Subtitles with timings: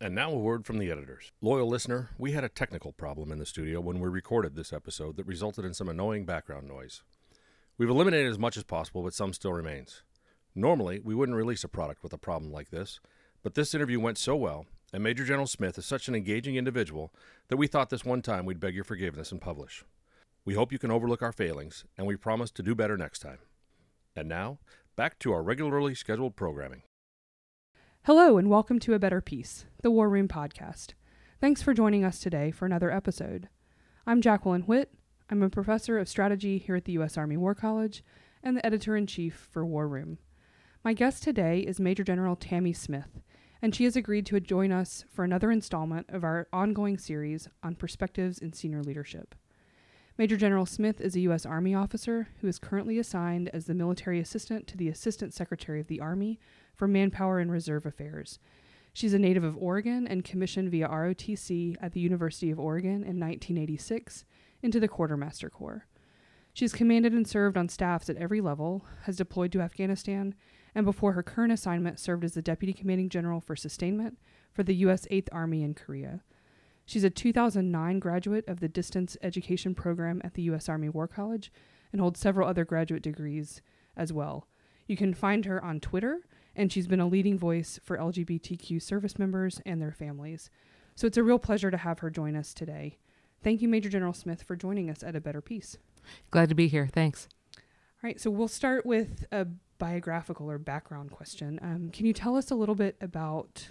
[0.00, 1.32] And now a word from the editors.
[1.40, 5.16] Loyal listener, we had a technical problem in the studio when we recorded this episode
[5.16, 7.02] that resulted in some annoying background noise.
[7.76, 10.02] We've eliminated as much as possible, but some still remains.
[10.54, 13.00] Normally, we wouldn't release a product with a problem like this,
[13.42, 17.12] but this interview went so well, and Major General Smith is such an engaging individual
[17.48, 19.84] that we thought this one time we'd beg your forgiveness and publish.
[20.44, 23.38] We hope you can overlook our failings, and we promise to do better next time.
[24.14, 24.58] And now,
[24.94, 26.82] back to our regularly scheduled programming.
[28.08, 30.94] Hello, and welcome to A Better Peace, the War Room podcast.
[31.42, 33.50] Thanks for joining us today for another episode.
[34.06, 34.94] I'm Jacqueline Whitt.
[35.28, 37.18] I'm a professor of strategy here at the U.S.
[37.18, 38.02] Army War College
[38.42, 40.16] and the editor in chief for War Room.
[40.82, 43.20] My guest today is Major General Tammy Smith,
[43.60, 47.74] and she has agreed to join us for another installment of our ongoing series on
[47.74, 49.34] perspectives in senior leadership.
[50.16, 51.44] Major General Smith is a U.S.
[51.44, 55.88] Army officer who is currently assigned as the military assistant to the Assistant Secretary of
[55.88, 56.40] the Army
[56.78, 58.38] for Manpower and Reserve Affairs.
[58.94, 63.20] She's a native of Oregon and commissioned via ROTC at the University of Oregon in
[63.20, 64.24] 1986
[64.62, 65.86] into the Quartermaster Corps.
[66.54, 70.34] She's commanded and served on staffs at every level, has deployed to Afghanistan,
[70.74, 74.18] and before her current assignment served as the Deputy Commanding General for Sustainment
[74.52, 75.06] for the U.S.
[75.10, 76.22] 8th Army in Korea.
[76.84, 80.68] She's a 2009 graduate of the Distance Education Program at the U.S.
[80.68, 81.52] Army War College
[81.92, 83.60] and holds several other graduate degrees
[83.96, 84.48] as well.
[84.86, 86.20] You can find her on Twitter,
[86.58, 90.50] and she's been a leading voice for LGBTQ service members and their families.
[90.94, 92.98] So it's a real pleasure to have her join us today.
[93.42, 95.78] Thank you, Major General Smith, for joining us at A Better Peace.
[96.30, 96.88] Glad to be here.
[96.92, 97.28] Thanks.
[97.56, 97.62] All
[98.02, 99.46] right, so we'll start with a
[99.78, 101.58] biographical or background question.
[101.62, 103.68] Um, can you tell us a little bit about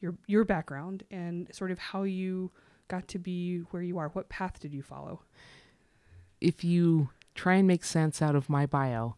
[0.00, 2.50] your your background and sort of how you
[2.90, 4.08] got to be where you are.
[4.08, 5.22] What path did you follow?
[6.40, 9.16] If you try and make sense out of my bio,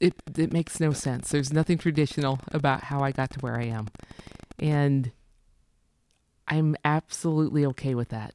[0.00, 1.30] it it makes no sense.
[1.30, 3.88] There's nothing traditional about how I got to where I am.
[4.58, 5.12] And
[6.48, 8.34] I'm absolutely okay with that.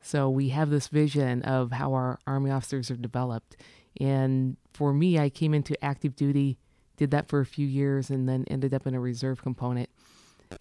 [0.00, 3.56] So we have this vision of how our army officers are developed.
[4.00, 6.58] And for me, I came into active duty,
[6.96, 9.88] did that for a few years and then ended up in a reserve component.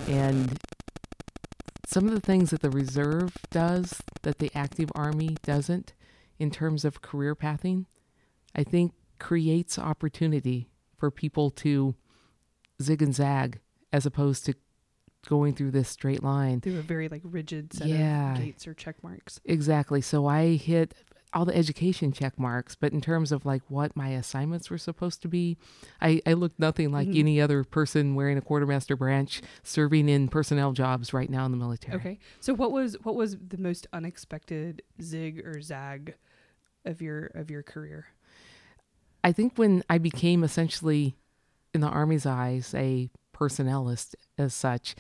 [0.08, 0.58] And
[1.86, 5.94] some of the things that the reserve does that the active army doesn't
[6.40, 7.86] in terms of career pathing,
[8.56, 11.96] I think creates opportunity for people to
[12.82, 13.60] zig and zag
[13.92, 14.54] as opposed to
[15.28, 16.62] going through this straight line.
[16.62, 19.40] Through a very like rigid set yeah, of gates or check marks.
[19.46, 20.02] Exactly.
[20.02, 20.94] So I hit
[21.34, 25.22] all the education check marks, but in terms of like what my assignments were supposed
[25.22, 25.58] to be,
[26.02, 27.20] I, I looked nothing like mm-hmm.
[27.20, 31.58] any other person wearing a quartermaster branch serving in personnel jobs right now in the
[31.58, 31.98] military.
[31.98, 32.20] Okay.
[32.40, 36.16] So what was what was the most unexpected zig or zag
[36.86, 38.08] of your of your career?
[39.28, 41.18] I think when I became essentially
[41.74, 44.96] in the army's eyes a personnelist as such,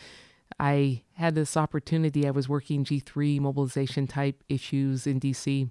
[0.60, 2.28] I had this opportunity.
[2.28, 5.70] I was working G3 mobilization type issues in DC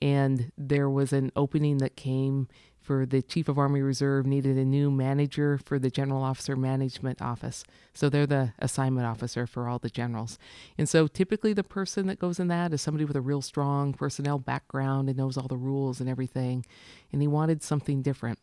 [0.00, 2.48] and there was an opening that came
[2.82, 7.22] for the chief of army reserve needed a new manager for the general officer management
[7.22, 7.64] office.
[7.94, 10.38] So they're the assignment officer for all the generals.
[10.76, 13.92] And so typically the person that goes in that is somebody with a real strong
[13.92, 16.66] personnel background and knows all the rules and everything.
[17.12, 18.38] And he wanted something different.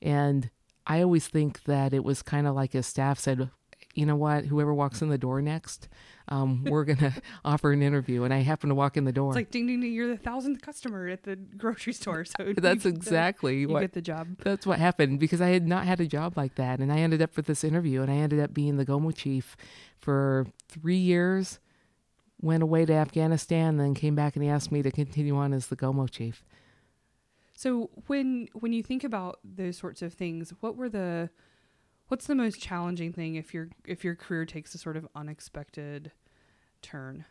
[0.00, 0.50] And
[0.88, 3.50] i always think that it was kind of like his staff said
[3.98, 5.88] you know what whoever walks in the door next
[6.28, 7.12] um, we're going to
[7.44, 8.24] offer an interview.
[8.24, 9.30] And I happen to walk in the door.
[9.30, 12.24] It's like, ding, ding, ding, you're the thousandth customer at the grocery store.
[12.24, 14.28] So that's exactly the, what, get the job.
[14.44, 16.80] That's what happened because I had not had a job like that.
[16.80, 19.56] And I ended up with this interview and I ended up being the GOMO chief
[19.98, 21.58] for three years,
[22.40, 25.68] went away to Afghanistan, then came back and he asked me to continue on as
[25.68, 26.44] the GOMO chief.
[27.54, 31.30] So when when you think about those sorts of things, what were the
[32.08, 36.10] what's the most challenging thing if your if your career takes a sort of unexpected
[36.82, 37.24] turn?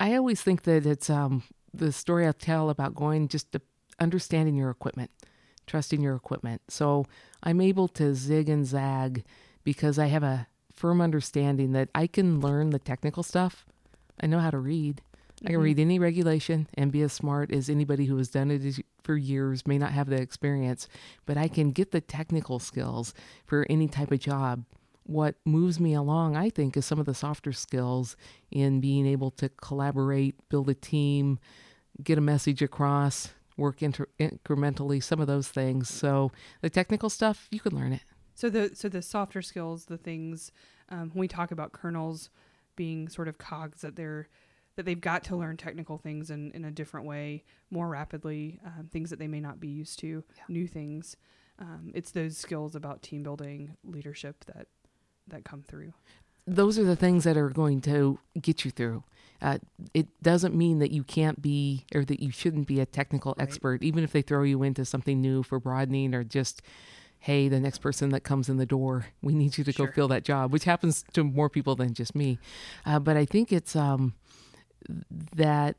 [0.00, 3.56] I always think that it's um, the story I tell about going just
[4.00, 5.10] understanding your equipment,
[5.66, 6.62] trusting your equipment.
[6.68, 7.06] So
[7.42, 9.24] I'm able to zig and zag
[9.64, 13.66] because I have a firm understanding that I can learn the technical stuff.
[14.20, 15.02] I know how to read.
[15.44, 15.64] I can mm-hmm.
[15.64, 19.66] read any regulation and be as smart as anybody who has done it for years,
[19.66, 20.88] may not have the experience,
[21.26, 23.12] but I can get the technical skills
[23.44, 24.64] for any type of job
[25.04, 28.16] what moves me along, I think, is some of the softer skills
[28.50, 31.38] in being able to collaborate, build a team,
[32.02, 35.88] get a message across, work inter- incrementally, some of those things.
[35.88, 36.30] So
[36.60, 38.02] the technical stuff, you can learn it.
[38.34, 40.52] So the so the softer skills, the things
[40.88, 42.30] um, when we talk about colonels
[42.76, 44.28] being sort of cogs that they're
[44.76, 48.88] that they've got to learn technical things in, in a different way more rapidly, um,
[48.90, 50.42] things that they may not be used to, Yeah.
[50.48, 51.16] new things.
[51.58, 54.68] Um, it's those skills about team building, leadership that
[55.28, 55.92] that come through.
[56.48, 59.04] those are the things that are going to get you through.
[59.40, 59.58] Uh,
[59.94, 63.44] it doesn't mean that you can't be or that you shouldn't be a technical Right.
[63.46, 66.60] expert, even if they throw you into something new for broadening or just,
[67.20, 69.86] hey, the next person that comes in the door, we need you to Sure.
[69.86, 72.40] go fill that job, which happens to more people than just me.
[72.84, 74.14] Uh, but I think it's um,
[75.36, 75.76] that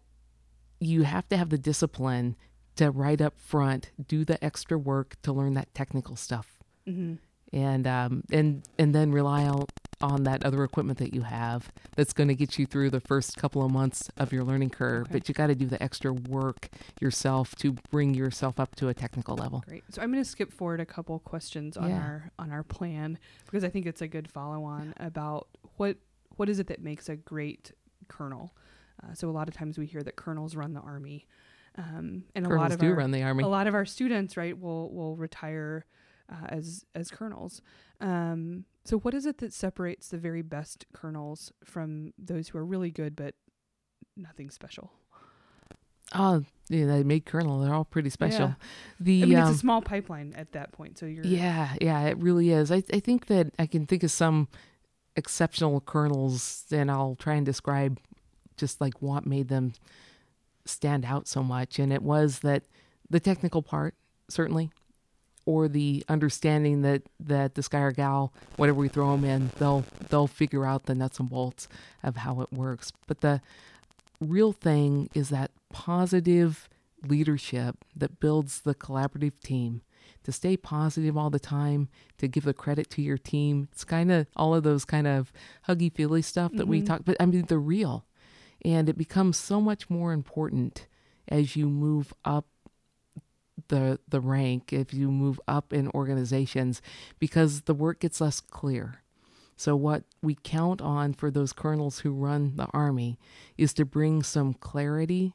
[0.80, 2.36] you have to have the discipline
[2.76, 7.14] to right up front do the extra work to learn that technical stuff Mm-hmm.
[7.58, 9.64] and um, and and then rely on
[10.02, 13.38] on that other equipment that you have that's going to get you through the first
[13.38, 15.04] couple of months of your learning curve.
[15.06, 15.14] Okay.
[15.14, 16.68] But you got to do the extra work
[17.00, 19.64] yourself to bring yourself up to a technical level.
[19.66, 19.86] Great.
[19.92, 21.96] So I'm going to skip forward a couple questions on Yeah.
[22.00, 25.48] our on our plan because I think it's a good follow on about
[25.78, 25.96] what
[26.36, 27.72] what is it that makes a great
[28.10, 28.54] colonel.
[29.04, 31.28] Uh, so a lot of times we hear that colonels run the army,
[31.78, 33.44] um, and a lot of do our, run the army.
[33.44, 35.86] a lot of our students right will will retire
[36.32, 37.62] uh, as as colonels.
[38.00, 42.66] Um, so what is it that separates the very best colonels from those who are
[42.66, 43.36] really good but
[44.16, 44.92] nothing special?
[46.14, 47.60] Oh, yeah, they made colonel.
[47.60, 48.48] They're all pretty special.
[48.48, 48.54] Yeah.
[49.00, 50.98] The I mean, um, it's a small pipeline at that point.
[50.98, 52.72] So you're Yeah, yeah, it really is.
[52.72, 54.48] I, I think that I can think of some
[55.16, 58.00] exceptional colonels, and I'll try and describe
[58.58, 59.74] just like what made them
[60.66, 61.80] stand out so much.
[61.80, 62.64] And it was that
[63.10, 63.96] the technical part,
[64.30, 64.72] certainly,
[65.46, 69.84] or the understanding that that this guy or gal, whatever we throw them in, they'll
[70.10, 71.68] they'll figure out the nuts and bolts
[72.02, 72.92] of how it works.
[73.08, 73.42] But the
[74.22, 76.70] real thing is that positive
[77.06, 79.82] leadership that builds the collaborative team
[80.24, 83.68] to stay positive all the time, to give the credit to your team.
[83.74, 85.34] It's kind of all of those kind of
[85.68, 86.86] huggy feely stuff that we Mhm.
[86.86, 88.06] talk, but I mean, they're real.
[88.65, 90.88] And it becomes so much more important
[91.27, 92.45] as you move up
[93.68, 96.81] the the rank, if you move up in organizations,
[97.19, 99.04] because the work gets less clear.
[99.56, 103.19] So what we count on for those colonels who run the army
[103.57, 105.33] is to bring some clarity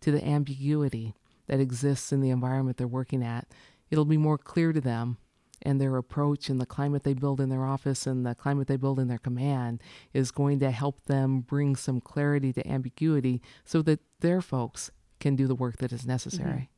[0.00, 1.14] to the ambiguity
[1.46, 3.46] that exists in the environment they're working at.
[3.90, 5.18] It'll be more clear to them
[5.64, 8.76] and their approach and the climate they build in their office and the climate they
[8.76, 9.80] build in their command
[10.12, 15.36] is going to help them bring some clarity to ambiguity so that their folks can
[15.36, 16.68] do the work that is necessary.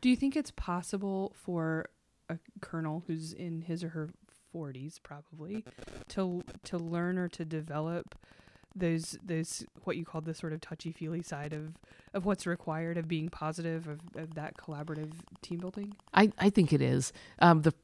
[0.00, 1.86] Do you think it's possible for
[2.28, 4.10] a colonel who's in his or her
[4.54, 5.64] 40s probably
[6.08, 8.14] to to learn or to develop
[8.74, 11.74] those those what you call the sort of touchy feely side of
[12.14, 15.12] of what's required of being positive of, of that collaborative
[15.42, 15.94] team building?
[16.14, 17.12] I, I think it is.
[17.40, 17.74] Um, the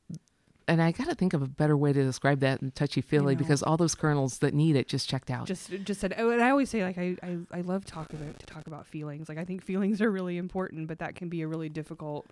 [0.67, 3.35] and I got to think of a better way to describe that in touchy feely
[3.35, 3.39] know.
[3.39, 5.47] because all those colonels that need it just checked out.
[5.47, 8.39] Just just said oh, and I always say like I, I, I love talk about
[8.39, 9.29] to talk about feelings.
[9.29, 12.27] Like I think feelings are really important, but that can be a really difficult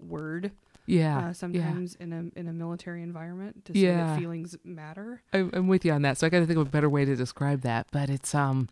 [0.00, 0.52] word
[0.88, 1.32] yeah, uh, yeah.
[1.32, 4.06] sometimes in a in a military environment to say Yeah.
[4.06, 5.20] that feelings matter.
[5.34, 6.16] I, I'm with you on that.
[6.16, 7.86] So I got to think of a better way to describe that.
[7.90, 8.68] But it's um,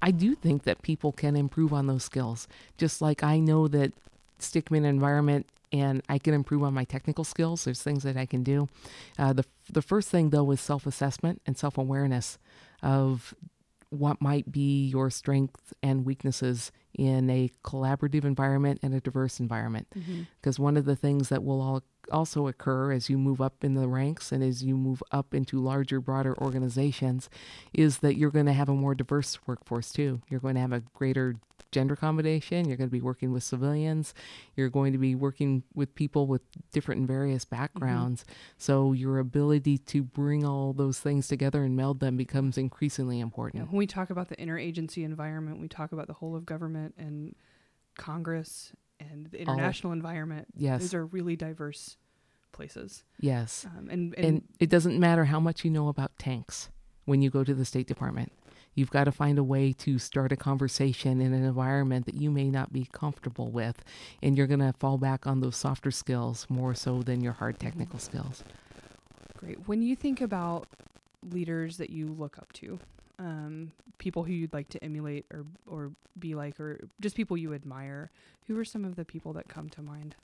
[0.00, 2.48] I do think that people can improve on those skills.
[2.78, 3.92] Just like I know that
[4.38, 7.64] stick me in an environment and I can improve on my technical skills.
[7.64, 8.68] There's things that I can do.
[9.18, 12.38] Uh, the the first thing though is self assessment and self awareness
[12.82, 13.34] of
[13.90, 19.86] what might be your strengths and weaknesses in a collaborative environment and a diverse environment
[19.96, 20.22] Mm-hmm.
[20.40, 23.74] because one of the things that will all also occur as you move up in
[23.74, 27.30] the ranks and as you move up into larger broader organizations
[27.72, 30.72] is that you're going to have a more diverse workforce too you're going to have
[30.72, 31.36] a greater
[31.72, 34.14] gender combination you're going to be working with civilians
[34.54, 38.24] you're going to be working with people with different and various backgrounds
[38.58, 43.22] so your ability to bring all those things together and meld them becomes increasingly Yeah,
[43.24, 46.94] important when we talk about the interagency environment, we talk about the whole of government
[46.98, 47.34] and
[47.96, 50.46] Congress and the All- international environment.
[50.56, 51.96] yes Those are really diverse
[52.52, 53.02] places.
[53.18, 56.68] yes Um, and, and, and it doesn't matter how much you know about tanks
[57.06, 58.30] when you go to the State Department.
[58.74, 62.30] You've got to find a way to start a conversation in an environment that you
[62.30, 63.84] may not be comfortable with,
[64.22, 67.58] and you're going to fall back on those softer skills more so than your hard
[67.58, 68.42] technical skills.
[69.36, 69.68] great.
[69.68, 70.68] When you think about
[71.30, 72.78] leaders that you look up to,
[73.18, 77.54] um, people who you'd like to emulate or or be like, or just people you
[77.54, 78.10] admire,
[78.46, 80.14] who are some of the people that come to mind?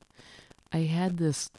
[0.73, 1.51] I had this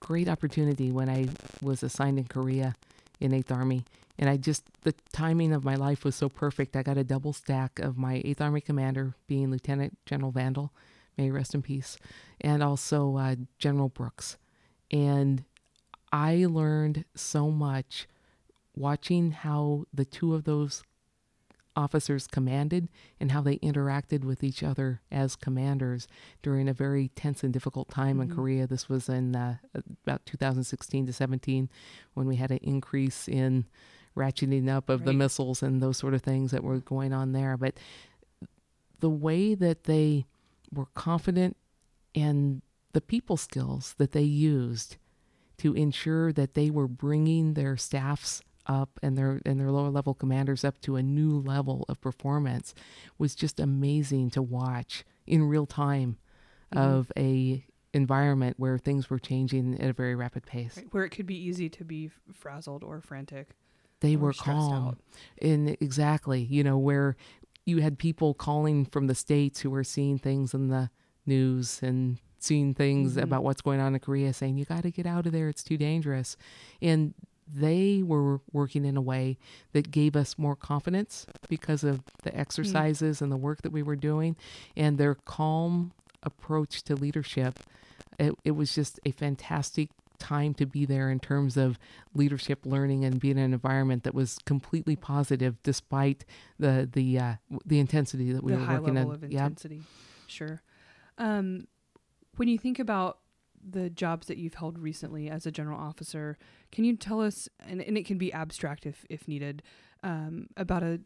[0.00, 1.28] great opportunity when I
[1.62, 2.74] was assigned in Korea
[3.20, 3.84] in 8th Army.
[4.18, 6.76] And I just, the timing of my life was so perfect.
[6.76, 10.72] I got a double stack of my 8th Army commander being Lieutenant General Vandal,
[11.18, 11.98] may rest in peace,
[12.40, 14.38] and also uh, General Brooks.
[14.90, 15.44] And
[16.12, 18.06] I learned so much
[18.74, 20.82] watching how the two of those
[21.76, 22.88] officers commanded
[23.20, 26.08] and how they interacted with each other as commanders
[26.42, 28.34] during a very tense and difficult time in Mhm.
[28.34, 28.66] Korea.
[28.66, 29.58] This was in uh,
[30.04, 31.68] about 2016 to 17
[32.14, 33.66] when we had an increase in
[34.16, 37.56] ratcheting up of the missiles and those sort of things that were going on there.
[37.58, 37.76] But
[39.00, 40.24] the way that they
[40.72, 41.56] were confident
[42.14, 44.96] and the people skills that they used
[45.58, 50.14] to ensure that they were bringing their staffs up and their and their lower level
[50.14, 52.74] commanders up to a new level of performance
[53.18, 56.18] was just amazing to watch in real time
[56.72, 56.78] Mhm.
[56.78, 60.76] of a environment where things were changing at a very rapid pace.
[60.76, 63.56] Right, Where it could be easy to be frazzled or frantic.
[64.00, 64.72] They or were calm.
[64.88, 64.98] out.
[65.40, 67.16] in exactly you know where
[67.64, 70.90] you had people calling from the states who were seeing things in the
[71.24, 73.22] news and seeing things Mhm.
[73.22, 75.64] about what's going on in Korea saying you got to get out of there it's
[75.64, 76.36] too dangerous
[76.82, 77.14] and
[77.52, 79.38] they were working in a way
[79.72, 83.96] that gave us more confidence because of the exercises and the work that we were
[83.96, 84.36] doing
[84.76, 87.60] and their calm approach to leadership
[88.18, 91.78] it, it was just a fantastic time to be there in terms of
[92.14, 96.24] leadership learning and being in an environment that was completely positive despite
[96.58, 97.34] the the uh,
[97.64, 99.82] the intensity that we the were high working level in of yeah intensity.
[100.26, 100.62] Sure.
[101.18, 101.66] Um,
[102.36, 103.18] when you think about
[103.68, 106.38] the jobs that you've held recently as a general officer,
[106.70, 109.62] can you tell us, and, and it can be abstract if, if needed,
[110.02, 111.00] um, about a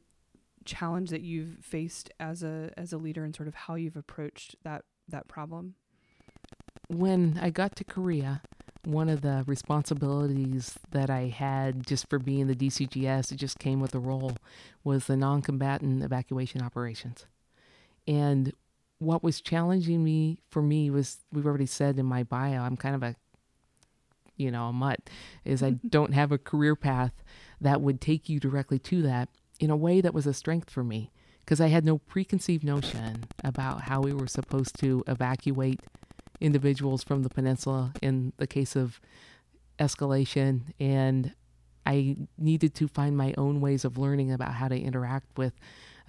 [0.65, 4.57] challenge that you've faced as a as a leader and sort of how you've approached
[4.63, 5.75] that that problem?
[6.91, 8.43] when I got to Korea,
[8.85, 13.81] one of the responsibilities that I had just for being the DCGS, it just came
[13.81, 14.37] with the role,
[14.83, 17.27] was the non combatant evacuation operations.
[18.09, 18.53] And
[19.01, 22.95] what was challenging me for me was we've already said in my bio, I'm kind
[22.95, 23.17] of a
[24.37, 25.11] you know, a mutt,
[25.45, 27.13] is I don't have a career path
[27.61, 29.29] that would take you directly to that
[29.59, 31.11] in a way that was a strength for me
[31.45, 35.81] because I had no preconceived notion about how we were supposed to evacuate
[36.41, 39.01] individuals from the peninsula in the case of
[39.79, 41.35] escalation and
[41.85, 45.55] I needed to find my own ways of learning about how to interact with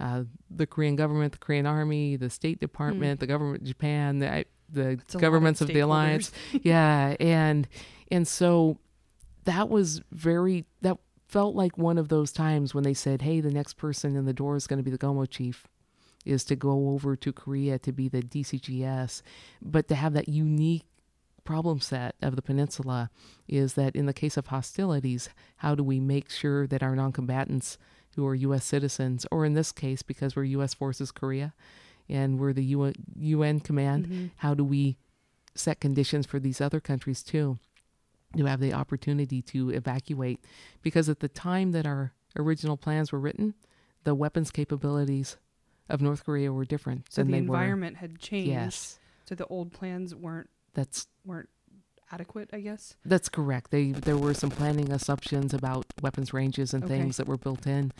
[0.02, 4.44] uh, the Korean government, the Korean army, the State Department, the government of Japan, the,
[4.68, 6.32] the governments of the alliance.
[6.62, 7.68] yeah, and
[8.10, 8.78] and so
[9.44, 13.52] that was very that felt like one of those times when they said, "Hey, the
[13.52, 15.66] next person in the door is going to be the GOMO chief."
[16.24, 19.22] Is to go over to Korea to be the DCGS,
[19.60, 20.84] but to have that unique
[21.42, 23.10] problem set of the peninsula
[23.48, 27.76] is that in the case of hostilities, how do we make sure that our non-combatants
[28.16, 28.64] who are U.S.
[28.64, 30.74] citizens, or in this case, because we're U.S.
[30.74, 31.54] Forces Korea,
[32.08, 34.30] and we're the UN, UN command, Mhm.
[34.36, 34.96] how do we
[35.54, 37.58] set conditions for these other countries too
[38.36, 40.40] to have the opportunity to evacuate?
[40.82, 43.54] Because at the time that our original plans were written,
[44.04, 45.36] the weapons capabilities
[45.88, 48.48] of North Korea were different So the environment had changed.
[48.48, 51.48] Yes, So the old plans weren't that's weren't
[52.12, 52.96] adequate, I guess.
[53.04, 53.70] That's correct.
[53.70, 56.98] They there were some planning assumptions about weapons ranges and Okay.
[56.98, 57.92] things that were built in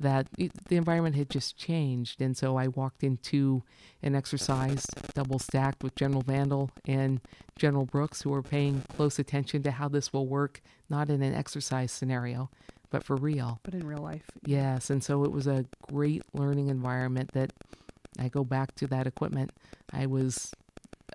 [0.00, 3.62] that it, the environment had just changed and so I walked into
[4.02, 7.20] an exercise double stacked with General Vandal and
[7.56, 11.34] General Brooks who were paying close attention to how this will work not in an
[11.34, 12.48] exercise scenario
[12.90, 13.60] but for real.
[13.64, 17.52] But in real life, Yes, and so it was a great learning environment that
[18.18, 19.50] I go back to that equipment.
[19.92, 20.52] I was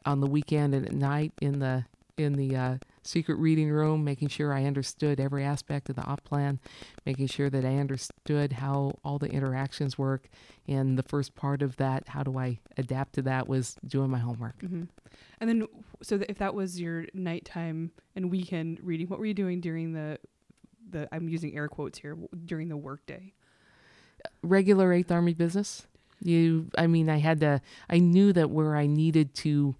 [0.06, 1.86] on the weekend and at night in the
[2.18, 6.24] in the uh, secret reading room, making sure I understood every aspect of the op
[6.24, 6.60] plan,
[7.06, 10.30] making sure that I understood how all the interactions work.
[10.68, 14.20] And the first part of that, how do I adapt to that, was doing my
[14.20, 14.60] homework.
[14.62, 14.84] hmm
[15.40, 15.68] And then,
[16.02, 20.20] so if that was your nighttime and weekend reading, what were you doing during the
[20.90, 21.08] the?
[21.12, 23.34] I'm using air quotes here during the workday.
[24.44, 25.88] regular Eighth Army business.
[26.22, 27.62] You, I mean, I had to.
[27.90, 29.76] I knew that where I needed to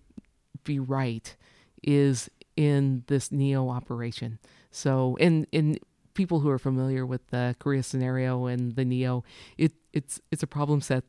[0.64, 1.36] be right
[1.84, 4.40] is in this NEO operation.
[4.72, 5.78] So, in in
[6.14, 9.24] people who are familiar with the Korea scenario and the NEO,
[9.58, 11.04] it it's it's a problem set.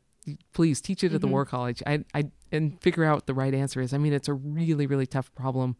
[0.53, 1.31] Please teach it at the Mhm.
[1.31, 1.83] War College.
[1.85, 3.93] I I and figure out what the right answer is.
[3.93, 5.75] I mean, it's a really really tough problem,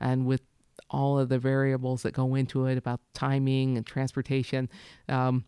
[0.00, 0.42] and with
[0.88, 4.68] all of the variables that go into it about timing and transportation.
[5.08, 5.44] Um,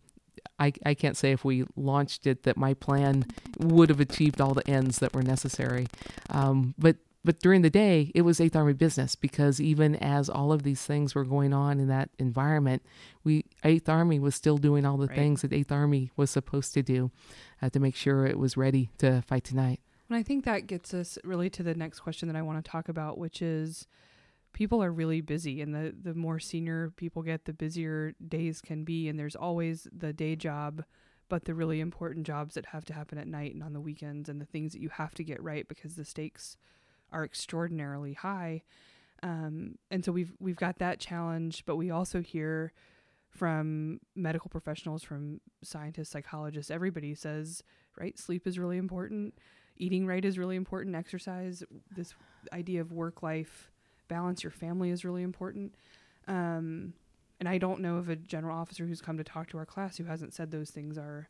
[0.59, 3.25] I, I can't say if we launched it that my plan
[3.59, 5.87] would have achieved all the ends that were necessary.
[6.29, 10.51] Um, but but during the day, it was Eighth Army business because even as all
[10.51, 12.83] of these things were going on in that environment,
[13.23, 15.15] we Eighth Army was still doing all the Right.
[15.15, 17.11] things that Eighth Army was supposed to do
[17.61, 19.79] uh, to make sure it was ready to fight tonight.
[20.09, 22.69] And I think that gets us really to the next question that I want to
[22.69, 23.87] talk about, which is
[24.51, 28.83] people are really busy and the the more senior people get, the busier days can
[28.83, 30.83] be and there's always the day job,
[31.29, 34.27] but the really important jobs that have to happen at night and on the weekends
[34.29, 36.57] and the things that you have to get right because the stakes
[37.13, 38.63] are extraordinarily high.
[39.21, 42.73] Um, and so we've we've got that challenge, but we also hear
[43.29, 47.63] from medical professionals, from scientists, psychologists, everybody says,
[47.97, 49.33] right, sleep is really important.
[49.77, 50.95] Eating right is really important.
[50.95, 51.63] Exercise
[51.95, 52.13] this
[52.51, 53.71] idea of work life
[54.07, 55.73] balance your family is really important.
[56.27, 56.93] Um,
[57.43, 59.97] and i don't know of a general officer who's come to talk to our class
[59.97, 61.27] who hasn't said those things are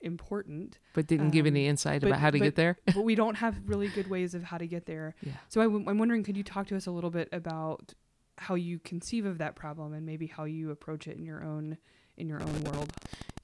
[0.00, 2.78] important But didn't give Um, any insight but- about how to but- get there.
[2.86, 5.32] but we don't have really good ways of how to get there Yeah.
[5.48, 7.94] so I w- i'm wondering could you talk to us a little bit about
[8.38, 11.76] how you conceive of that problem and maybe how you approach it in your own
[12.16, 12.90] in your own world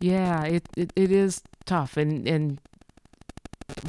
[0.00, 2.60] Yeah, it, it, it is tough, and and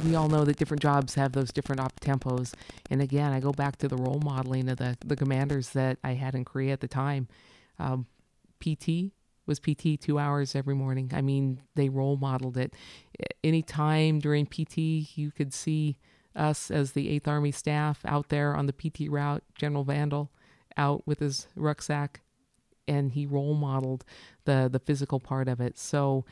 [0.04, 2.54] we all know that different jobs have those different op tempos.
[2.90, 6.14] And again, I go back to the role modeling of the the commanders that I
[6.14, 7.28] had in Korea at the time.
[7.78, 8.06] Um,
[8.60, 9.12] PT
[9.48, 11.10] was PT two hours every morning.
[11.12, 12.74] I mean, they role modeled it.
[13.42, 14.78] Any time during PT,
[15.18, 15.98] you could see
[16.36, 19.42] us as the Eighth Army staff out there on the PT route.
[19.56, 20.30] General Vandal
[20.76, 22.20] out with his rucksack,
[22.86, 24.04] and he role modeled
[24.44, 25.76] the the physical part of it.
[25.78, 26.24] So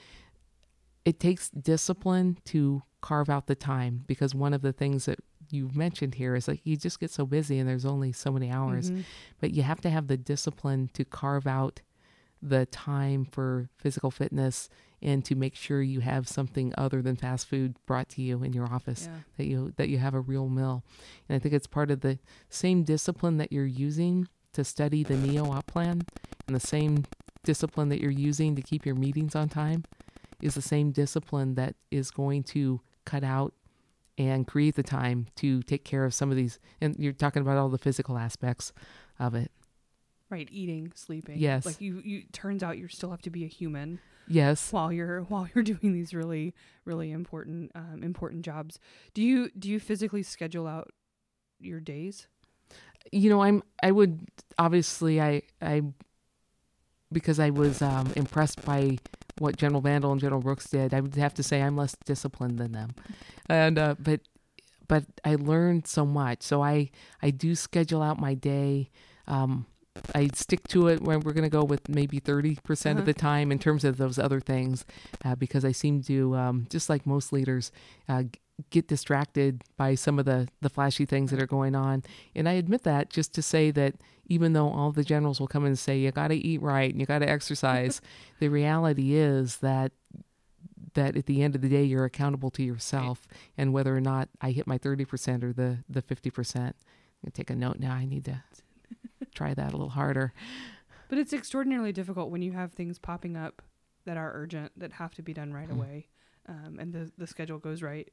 [1.04, 5.18] it takes discipline to carve out the time because one of the things that
[5.50, 8.50] you've mentioned here is like you just get so busy and there's only so many
[8.50, 9.04] hours, Mhm.
[9.40, 11.82] but you have to have the discipline to carve out
[12.43, 14.69] the time for physical fitness
[15.02, 18.52] and to make sure you have something other than fast food brought to you in
[18.52, 20.83] your office yeah that you that you have a real meal.
[21.28, 25.16] And I think it's part of the same discipline that you're using to study the
[25.16, 26.02] NEO op plan
[26.47, 27.05] and the same
[27.45, 29.85] discipline that you're using to keep your meetings on time
[30.40, 33.55] is the same discipline that is going to cut out
[34.19, 37.59] and create the time to take care of some of these and you're talking about
[37.59, 38.72] all the physical aspects
[39.18, 39.51] of it.
[40.31, 41.65] Right eating sleeping Yes.
[41.65, 44.73] like you you turns out you still have to be a human Yes.
[44.73, 48.79] while you're while you're doing these really really important um, important jobs.
[49.15, 50.91] Do you do you physically schedule out
[51.61, 52.27] your days?
[53.12, 54.19] you know i'm i would
[54.59, 55.81] obviously i i
[57.12, 58.97] because i was um impressed by
[59.39, 62.59] what general vandal and general brooks did i would have to say i'm less disciplined
[62.59, 62.91] than them
[63.49, 64.21] and uh but
[64.89, 66.91] but i learned so much so i
[67.23, 68.91] i do schedule out my day
[69.29, 69.67] um
[70.14, 72.59] I stick to it when we're going to go with maybe 30%
[72.92, 73.00] Uh-huh.
[73.00, 74.85] of the time in terms of those other things
[75.24, 77.72] uh, because I seem to, um, just like most leaders,
[78.09, 78.24] uh,
[78.70, 82.02] get distracted by some of the, the flashy things that are going on.
[82.35, 83.96] And I admit that just to say that
[84.28, 86.98] even though all the generals will come and say, you got to eat right and
[86.98, 88.00] you got to exercise,
[88.40, 89.92] the reality is that
[90.94, 93.28] that at the end of the day you're accountable to yourself
[93.59, 96.56] and whether or not I hit my 30% or the the 50%.
[96.56, 96.72] I'm going
[97.26, 97.92] to take a note now.
[97.92, 98.42] I need to
[99.35, 100.33] try that a little harder.
[101.09, 103.62] But it's extraordinarily difficult when you have things popping up
[104.05, 105.72] that are urgent that have to be done right Mhm.
[105.76, 106.09] away,
[106.46, 108.12] um, and the the schedule goes right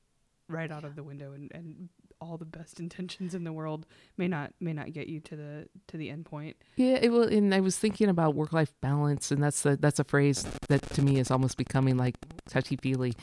[0.49, 1.89] right out of the window, and, and
[2.23, 3.85] all the best intentions in the world
[4.17, 6.55] may not may not get you to the to the end point.
[6.75, 7.23] Yeah, it will.
[7.23, 10.81] And I was thinking about work life balance, and that's the that's a phrase that
[10.93, 12.15] to me is almost becoming like
[12.49, 13.13] touchy feely.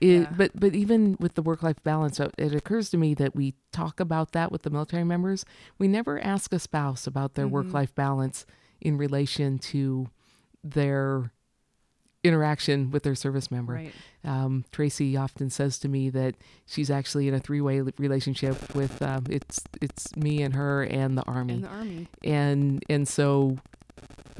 [0.00, 0.26] Yeah.
[0.36, 3.54] But but even with the work life balance, uh, it occurs to me that we
[3.72, 5.44] talk about that with the military members.
[5.78, 7.50] We never ask a spouse about their Mhm.
[7.50, 8.44] work life balance
[8.80, 10.08] in relation to
[10.64, 11.32] their
[12.24, 13.74] interaction with their service member.
[13.74, 13.92] Right.
[14.24, 16.34] Um, Tracy often says to me that
[16.66, 21.16] she's actually in a three way relationship with um, it's it's me and her and
[21.16, 22.08] the army In the army.
[22.24, 23.58] and and so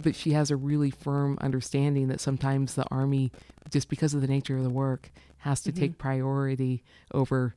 [0.00, 3.32] but she has a really firm understanding that sometimes the army
[3.70, 5.76] just because of the nature of the work has to Mhm.
[5.76, 7.54] take priority over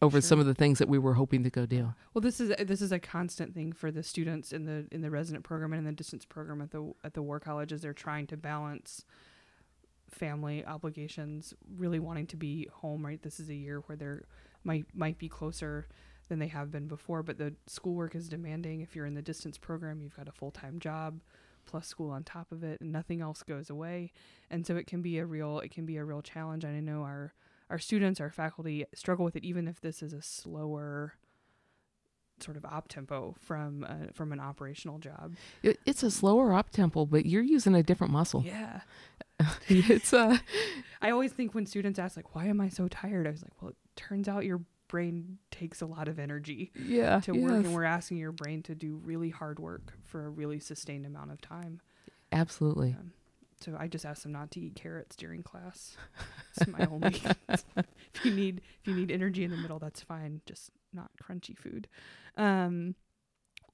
[0.00, 0.28] over Sure.
[0.28, 2.80] some of the things that we were hoping to go do Well, this is this
[2.80, 5.84] is a constant thing for the students in the in the resident program and in
[5.86, 9.04] the distance program at the at the war college as they're trying to balance
[10.18, 13.04] family obligations, really wanting to be home.
[13.04, 14.24] Right, this is a year where they're
[14.64, 15.88] might might be closer
[16.28, 18.80] than they have been before, but the schoolwork is demanding.
[18.80, 21.20] If you're in the distance program, you've got a full time job
[21.66, 24.12] plus school on top of it, and nothing else goes away,
[24.50, 26.64] and so it can be a real it can be a real challenge.
[26.64, 27.34] And I know our
[27.70, 31.14] our students, our faculty struggle with it, even if this is a slower
[32.40, 35.34] sort of op tempo from uh, from an operational job.
[35.62, 38.80] it, it's a slower up tempo but you're using a different muscle Yeah,
[39.90, 40.38] it's uh
[41.00, 43.52] I always think when students ask like, "Why am I so tired?" I was like,
[43.62, 47.20] "Well, it turns out you're brain takes a lot of energy Yeah.
[47.20, 47.64] to work, yes.
[47.66, 51.30] and we're asking your brain to do really hard work for a really sustained amount
[51.30, 51.82] of time.
[52.32, 52.96] Absolutely.
[52.98, 53.12] Um,
[53.60, 55.96] so I just ask them not to eat carrots during class.
[56.56, 57.20] It's my only.
[57.48, 60.40] if you need if you need energy in the middle, that's fine.
[60.46, 61.86] Just not crunchy food.
[62.36, 62.94] Um,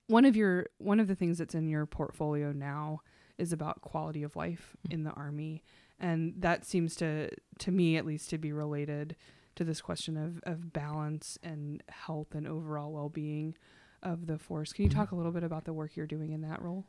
[0.09, 3.01] one of your one of the things that's in your portfolio now
[3.39, 5.63] is about quality of life in the army,
[6.01, 9.17] and that seems to to me at least to be related
[9.57, 13.55] to this question of of balance and health and overall well being
[14.03, 14.73] of the force.
[14.73, 14.99] Can you mm-hmm.
[14.99, 16.85] talk a little bit about the work you're doing in that role?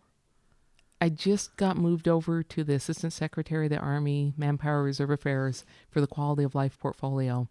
[1.01, 5.65] I just got moved over to the Assistant Secretary of the Army Manpower Reserve Affairs
[5.89, 7.47] for the Quality of Life portfolio.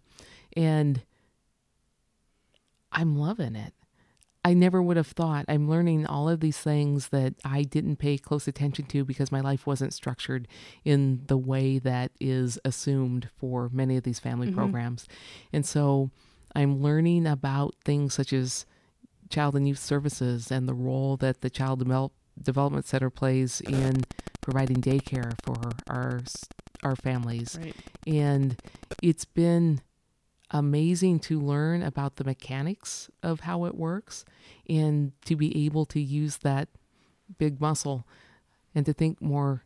[0.57, 1.03] And
[2.91, 3.75] I'm loving it.
[4.45, 5.47] I never would have thought.
[5.49, 9.41] I'm learning all of these things that I didn't pay close attention to because my
[9.41, 10.47] life wasn't structured
[10.85, 14.55] in the way that is assumed for many of these family Mhm.
[14.55, 15.07] programs.
[15.53, 16.11] And so
[16.55, 18.67] I'm learning about things such as
[19.31, 24.03] child and youth services and the role that the child develop, development center plays in
[24.43, 25.57] providing daycare for
[25.89, 26.21] our
[26.83, 27.75] our families Right.
[28.07, 28.61] and
[29.03, 29.81] it's been
[30.51, 34.25] amazing to learn about the mechanics of how it works
[34.69, 36.69] and to be able to use that
[37.39, 38.07] big muscle
[38.75, 39.65] and to think more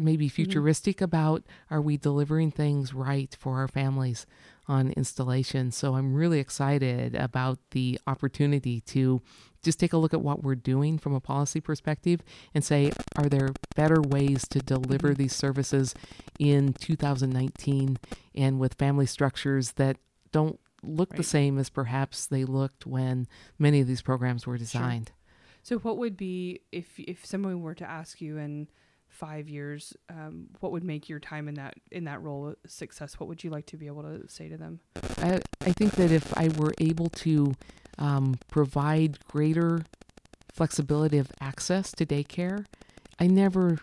[0.00, 0.34] maybe mm-hmm.
[0.34, 1.44] futuristic about?
[1.70, 4.26] Are we delivering things right for our families
[4.66, 5.70] on installation?
[5.72, 9.22] So i'm really excited about the opportunity to
[9.62, 12.20] just take a look at what we're doing from a policy perspective
[12.54, 15.94] and say are there better ways to deliver these services
[16.38, 17.98] in 2019
[18.34, 19.96] and with family structures that
[20.32, 23.26] don't look the same as perhaps they looked when
[23.58, 25.12] many of these programs were designed?
[25.62, 28.68] So, what would be if if someone were to ask you in
[29.08, 33.18] five years, um, what would make your time in that in that role a success?
[33.18, 34.80] What would you like to be able to say to them?
[35.18, 37.54] I, I think that if I were able to
[37.98, 39.84] um, provide greater
[40.52, 42.66] flexibility of access to daycare,
[43.18, 43.78] I never.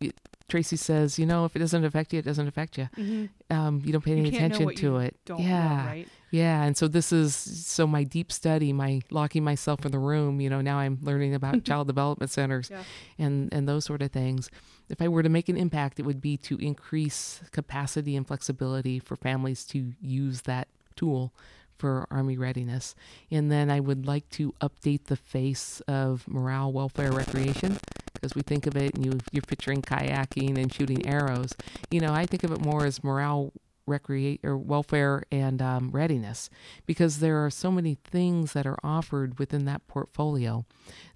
[0.00, 0.14] It,
[0.48, 2.88] Tracy says, you know, if it doesn't affect you, it doesn't affect you.
[2.96, 3.56] Mm-hmm.
[3.56, 5.09] Um, you don't pay any attention to you it.
[5.30, 6.08] Don't yeah, know, right?
[6.32, 6.62] yeah.
[6.64, 10.40] And so this is so my deep study, my locking myself in the room.
[10.40, 12.82] You know, now I'm learning about child development centers Yeah.
[13.18, 14.50] and and those sort of things.
[14.88, 18.98] If I were to make an impact, it would be to increase capacity and flexibility
[18.98, 20.66] for families to use that
[20.96, 21.32] tool
[21.78, 22.96] for Army readiness.
[23.30, 27.78] And then I would like to update the face of morale, welfare, recreation,
[28.14, 31.54] because we think of it and you, you're picturing kayaking and shooting arrows.
[31.90, 33.52] You know, I think of it more as morale,
[33.86, 36.48] recreate or welfare and um, readiness,
[36.86, 40.64] because there are so many things that are offered within that portfolio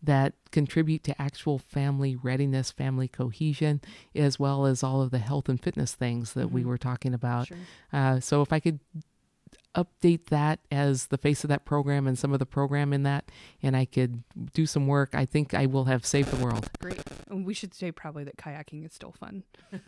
[0.02, 3.80] that contribute to actual family readiness, family cohesion,
[4.14, 6.66] as well as all of the health and fitness things that we Mhm.
[6.66, 7.48] were talking about.
[7.48, 7.58] Sure.
[7.92, 8.80] Uh, so if I could
[9.74, 13.30] update that as the face of that program and some of the program in that,
[13.62, 16.68] and I could do some work, I think I will have saved the world.
[16.80, 17.00] Great.
[17.28, 19.42] And we should say probably that kayaking is still fun.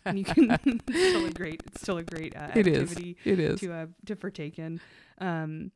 [0.05, 0.51] And you can
[0.87, 2.83] it's still a great it's still a great uh, It is.
[2.91, 3.59] activity It is.
[3.61, 4.79] to uh, to partake in.
[5.19, 5.71] Um,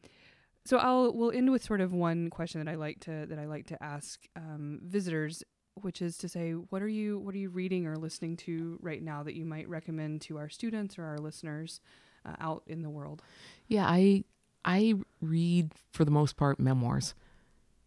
[0.65, 3.45] so I'll we'll end with sort of one question that I like to that I
[3.45, 5.43] like to ask um, visitors,
[5.75, 9.01] which is to say, what are you what are you reading or listening to right
[9.01, 11.79] now that you might recommend to our students or our listeners
[12.25, 13.21] uh, out in the world?
[13.67, 14.23] Yeah, I
[14.63, 17.13] I read for the most part memoirs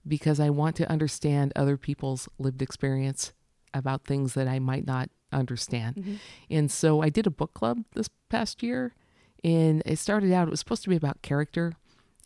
[0.07, 3.33] because I want to understand other people's lived experience
[3.73, 6.18] about things that I might not understand.
[6.51, 8.94] And so I did a book club this past year
[9.42, 11.75] and it started out it was supposed to be about character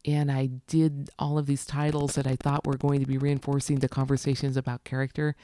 [0.05, 3.81] and I did all of these titles that I thought were going to be reinforcing
[3.81, 5.35] the conversations about character.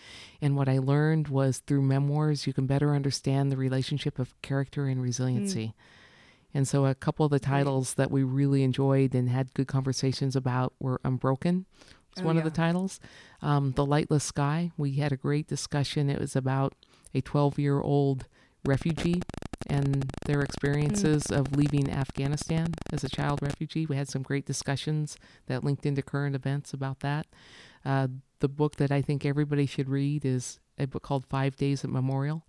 [0.40, 4.87] And what I learned was through memoirs, you can better understand the relationship of character
[4.87, 5.74] and resiliency.
[6.54, 10.36] And so a couple of the titles that we really enjoyed and had good conversations
[10.36, 11.66] about were Unbroken.
[12.12, 13.00] It's Oh, one of the titles.
[13.42, 14.70] Um, the Lightless Sky.
[14.76, 16.08] We had a great discussion.
[16.08, 16.74] It was about
[17.12, 18.26] a 12 year old
[18.64, 19.20] refugee
[19.66, 23.84] and their experiences of leaving Afghanistan as a child refugee.
[23.86, 27.26] We had some great discussions that linked into current events about that.
[27.84, 28.08] Uh,
[28.40, 31.90] the book that I think everybody should read is a book called Five Days at
[31.90, 32.44] Memorial,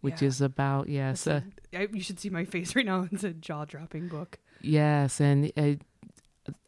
[0.00, 0.28] which Yeah.
[0.28, 3.08] is about, yes, uh, a- I- you should see my face right now.
[3.12, 4.38] It's a jaw dropping book.
[4.60, 5.74] Yes, and uh,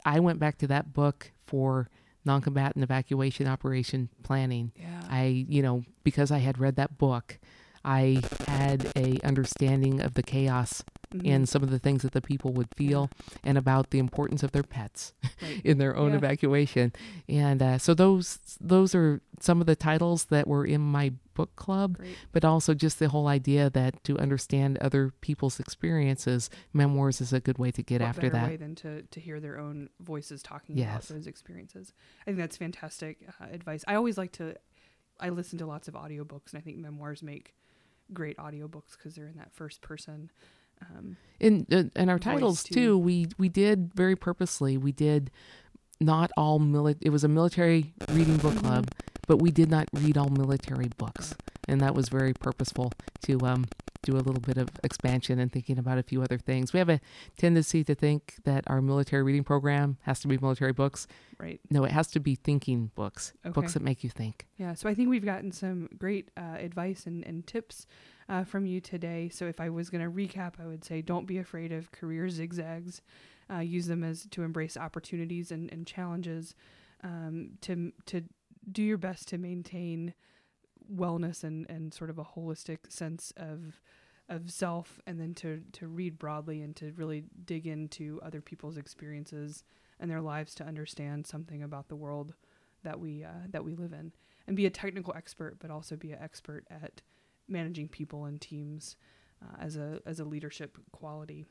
[0.05, 1.89] I went back to that book for
[2.23, 4.71] non-combatant evacuation operation planning.
[4.75, 5.01] Yeah.
[5.09, 7.39] I, you know, because I had read that book,
[7.83, 10.83] I had a understanding of the chaos
[11.15, 11.27] Mhm.
[11.27, 13.09] and some of the things that the people would feel
[13.43, 15.59] and about the importance of their pets Right.
[15.65, 16.17] in their own Yeah.
[16.17, 16.93] evacuation.
[17.27, 21.55] And uh, so those those are some of the titles that were in my book
[21.55, 22.15] club, Great.
[22.31, 27.39] but also just the whole idea that to understand other people's experiences, memoirs is a
[27.39, 28.49] good way to get What after better that.
[28.49, 31.09] way than to, to hear their own voices talking Yes.
[31.09, 31.93] about those experiences.
[32.21, 33.83] I think that's fantastic uh, advice.
[33.87, 34.55] I always like to,
[35.19, 37.53] I listen to lots of audiobooks, and I think memoirs make
[38.13, 40.29] great audiobooks because they're in that first person.
[40.81, 42.73] Um, in uh, and our titles too.
[42.73, 45.29] too we we did very purposely we did
[45.99, 48.65] not all mili- it was a military reading book Mm-hmm.
[48.65, 48.89] club
[49.31, 51.33] but we did not read all military books
[51.69, 52.91] and that was very purposeful
[53.21, 53.63] to um
[54.03, 56.89] do a little bit of expansion and thinking about a few other things we have
[56.89, 56.99] a
[57.37, 61.07] tendency to think that our military reading program has to be military books
[61.39, 61.61] right.
[61.69, 63.53] no it has to be thinking books Okay.
[63.53, 67.05] books that make you think Yeah, so I think we've gotten some great uh, advice
[67.05, 67.87] and, and tips
[68.27, 69.29] uh, from you today.
[69.29, 72.27] So if I was going to recap, I would say don't be afraid of career
[72.29, 73.01] zigzags.
[73.49, 76.53] Uh, use them as to embrace opportunities and, and challenges.
[77.03, 78.23] Um, to to
[78.69, 80.13] do your best to maintain
[80.93, 83.81] wellness and, and sort of a holistic sense of
[84.29, 88.77] of self, and then to to read broadly and to really dig into other people's
[88.77, 89.63] experiences
[89.99, 92.33] and their lives to understand something about the world
[92.83, 94.11] that we uh, that we live in
[94.47, 97.01] and be a technical expert, but also be an expert at
[97.47, 98.95] managing people and teams
[99.41, 101.45] uh, as a as a leadership quality.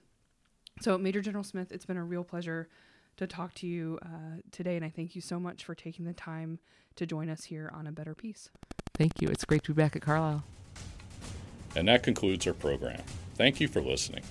[0.81, 2.69] So, Major General Smith, it's been a real pleasure
[3.17, 6.13] to talk to you uh, today, and I thank you so much for taking the
[6.13, 6.59] time
[6.97, 8.51] to join us here on A Better Peace.
[8.95, 10.43] thank you it's great to be back at carlisle
[11.77, 13.01] And that concludes our program.
[13.37, 14.23] Thank you for listening.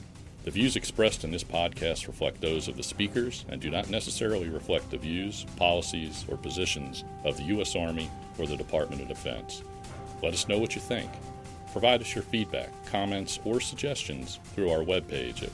[0.44, 4.50] The views expressed in this podcast reflect those of the speakers and do not necessarily
[4.50, 7.76] reflect the views, policies, or positions of the U.S.
[7.76, 9.64] Army or the Department of Defense.
[10.24, 11.10] Let us know what you think.
[11.72, 15.54] Provide us your feedback, comments, or suggestions through our webpage at